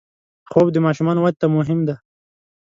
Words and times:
خوب 0.51 0.67
د 0.71 0.77
ماشومانو 0.85 1.19
وده 1.23 1.37
ته 1.41 1.45
مهم 1.55 1.79
دی 1.87 1.95